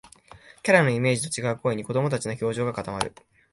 [0.63, 3.13] キャラのイメージと違う声に、子どもたちの表情が固まる